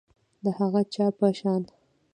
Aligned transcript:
د 0.43 0.45
هغه 0.57 0.81
چا 0.93 1.05
په 1.17 1.27
شان 1.39 1.61